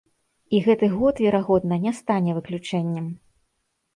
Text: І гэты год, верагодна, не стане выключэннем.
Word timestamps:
І 0.55 0.59
гэты 0.67 0.87
год, 0.93 1.19
верагодна, 1.25 1.77
не 1.85 1.93
стане 1.99 2.31
выключэннем. 2.37 3.13